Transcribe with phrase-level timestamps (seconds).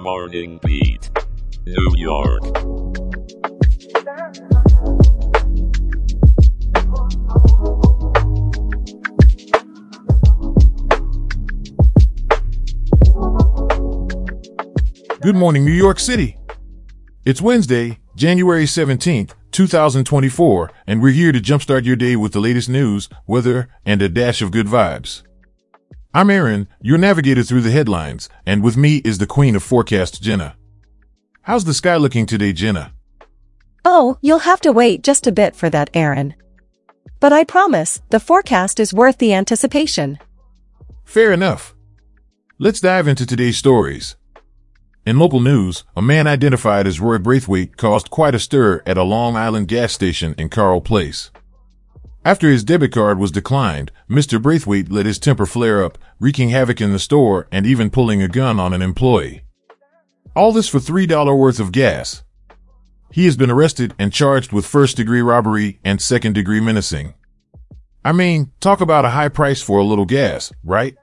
[0.00, 1.10] Morning Beat,
[1.66, 2.42] New York.
[15.20, 16.38] Good morning, New York City.
[17.26, 22.70] It's Wednesday, January 17th, 2024, and we're here to jumpstart your day with the latest
[22.70, 25.24] news, weather, and a dash of good vibes.
[26.12, 30.20] I'm Aaron, your navigator through the headlines, and with me is the queen of forecast,
[30.20, 30.56] Jenna.
[31.42, 32.94] How's the sky looking today, Jenna?
[33.84, 36.34] Oh, you'll have to wait just a bit for that, Aaron.
[37.20, 40.18] But I promise, the forecast is worth the anticipation.
[41.04, 41.76] Fair enough.
[42.58, 44.16] Let's dive into today's stories.
[45.06, 49.04] In local news, a man identified as Roy Braithwaite caused quite a stir at a
[49.04, 51.30] Long Island gas station in Carle Place.
[52.22, 54.40] After his debit card was declined, Mr.
[54.40, 58.28] Braithwaite let his temper flare up, wreaking havoc in the store and even pulling a
[58.28, 59.42] gun on an employee.
[60.36, 62.22] All this for $3 worth of gas.
[63.10, 67.14] He has been arrested and charged with first degree robbery and second degree menacing.
[68.04, 70.96] I mean, talk about a high price for a little gas, right?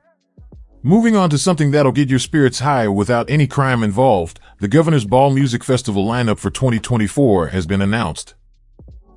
[0.83, 5.05] Moving on to something that'll get your spirits high without any crime involved, the Governor's
[5.05, 8.35] Ball Music Festival lineup for 2024 has been announced.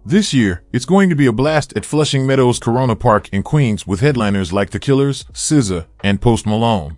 [0.05, 3.87] This year, it's going to be a blast at Flushing Meadows Corona Park in Queens
[3.87, 6.97] with headliners like The Killers, SZA, and Post Malone.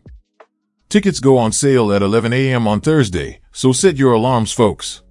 [0.88, 2.68] Tickets go on sale at 11 a.m.
[2.68, 5.02] on Thursday, so set your alarms folks.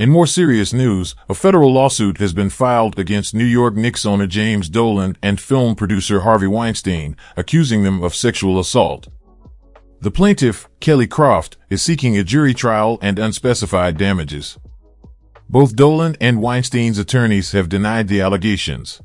[0.00, 4.26] In more serious news, a federal lawsuit has been filed against New York Knicks owner
[4.26, 9.06] James Dolan and film producer Harvey Weinstein, accusing them of sexual assault.
[10.00, 14.58] The plaintiff, Kelly Croft, is seeking a jury trial and unspecified damages.
[15.48, 19.00] Both Dolan and Weinstein's attorneys have denied the allegations.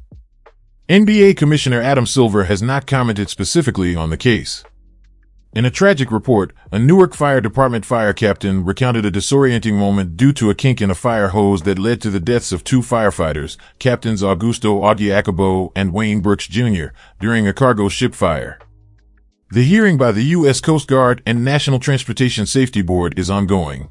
[0.89, 4.63] NBA Commissioner Adam Silver has not commented specifically on the case.
[5.53, 10.33] In a tragic report, a Newark Fire Department fire captain recounted a disorienting moment due
[10.33, 13.57] to a kink in a fire hose that led to the deaths of two firefighters,
[13.77, 16.87] Captains Augusto Aguiacobo and Wayne Brooks Jr.,
[17.19, 18.57] during a cargo ship fire.
[19.51, 20.61] The hearing by the U.S.
[20.61, 23.89] Coast Guard and National Transportation Safety Board is ongoing.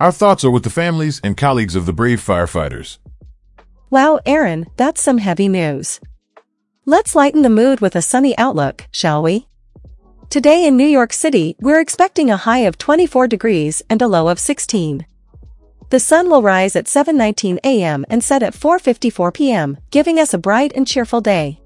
[0.00, 2.98] Our thoughts are with the families and colleagues of the brave firefighters.
[3.90, 6.00] Wow, Aaron, that's some heavy news.
[6.84, 9.46] Let's lighten the mood with a sunny outlook, shall we?
[10.30, 14.26] Today in New York City, we're expecting a high of 24 degrees and a low
[14.28, 15.06] of 16.
[15.90, 18.04] The sun will rise at 7:19 a.m.
[18.08, 21.60] and set at 4:54 p.m., giving us a bright and cheerful day.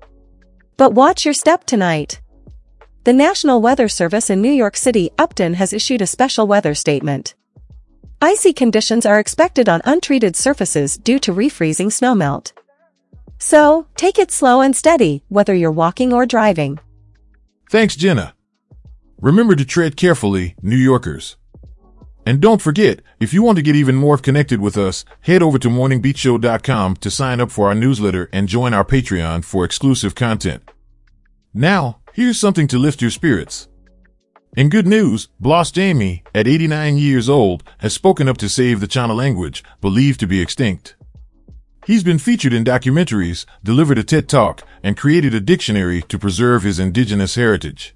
[0.76, 2.20] But watch your step tonight.
[3.04, 7.34] The National Weather Service in New York City, Upton has issued a special weather statement.
[8.20, 12.52] Icy conditions are expected on untreated surfaces due to refreezing snowmelt.
[13.38, 16.80] So, take it slow and steady, whether you're walking or driving.
[17.70, 18.34] Thanks, Jenna.
[19.20, 21.36] Remember to tread carefully, New Yorkers.
[22.26, 25.58] And don't forget, if you want to get even more connected with us, head over
[25.60, 30.68] to morningbeatshow.com to sign up for our newsletter and join our Patreon for exclusive content.
[31.54, 33.68] Now, here's something to lift your spirits.
[34.56, 38.88] In good news, Blas Jaime, at 89 years old, has spoken up to save the
[38.88, 40.96] Chana language, believed to be extinct.
[41.86, 46.62] He's been featured in documentaries, delivered a TED Talk, and created a dictionary to preserve
[46.62, 47.94] his indigenous heritage.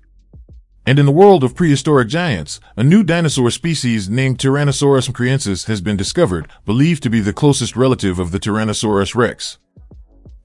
[0.86, 5.80] And in the world of prehistoric giants, a new dinosaur species named Tyrannosaurus mcraeensis has
[5.80, 9.58] been discovered, believed to be the closest relative of the Tyrannosaurus rex.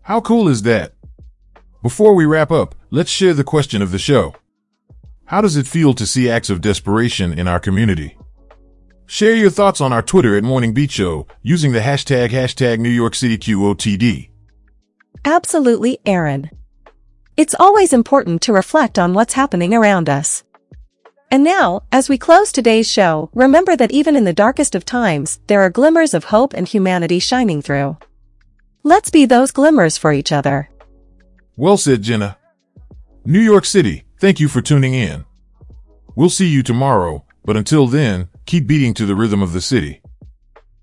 [0.03, 0.93] How cool is that?
[1.83, 4.35] Before we wrap up, let's share the question of the show.
[5.27, 8.17] How does it feel to see acts of desperation in our community?
[9.07, 12.89] Share your thoughts on our Twitter at Morning Beat Show using the hashtag hashtag New
[12.89, 14.29] York City QOTD.
[15.25, 16.49] Absolutely, Aaron.
[17.35, 20.43] It's always important to reflect on what's happening around us.
[21.29, 25.41] And now, as we close today's show, remember that even in the darkest of times,
[25.47, 27.97] there are glimmers of hope and humanity shining through.
[28.83, 30.69] Let's be those glimmers for each other.
[31.57, 32.37] Well said, Jenna.
[33.25, 35.25] New York City, thank you for tuning in.
[36.15, 40.01] We'll see you tomorrow, but until then, keep beating to the rhythm of the city.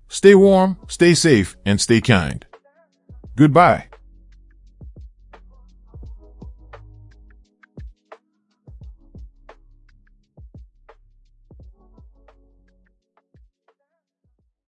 [0.07, 2.45] Stay warm, stay safe, and stay kind.
[3.35, 3.87] Goodbye.